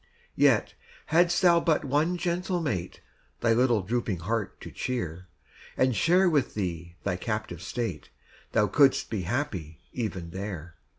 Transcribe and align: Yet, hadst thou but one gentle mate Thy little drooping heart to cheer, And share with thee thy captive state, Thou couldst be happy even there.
Yet, 0.35 0.73
hadst 1.13 1.43
thou 1.43 1.59
but 1.59 1.85
one 1.85 2.17
gentle 2.17 2.59
mate 2.59 3.01
Thy 3.41 3.53
little 3.53 3.83
drooping 3.83 4.21
heart 4.21 4.59
to 4.61 4.71
cheer, 4.71 5.27
And 5.77 5.95
share 5.95 6.27
with 6.27 6.55
thee 6.55 6.95
thy 7.03 7.17
captive 7.17 7.61
state, 7.61 8.09
Thou 8.53 8.65
couldst 8.65 9.11
be 9.11 9.21
happy 9.21 9.79
even 9.93 10.31
there. 10.31 10.73